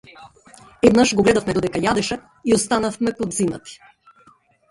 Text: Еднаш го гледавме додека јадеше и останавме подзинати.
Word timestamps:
Еднаш 0.87 1.11
го 1.17 1.25
гледавме 1.27 1.53
додека 1.57 1.81
јадеше 1.83 2.17
и 2.51 2.55
останавме 2.57 3.13
подзинати. 3.21 3.77